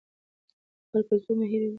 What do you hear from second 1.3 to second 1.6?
مه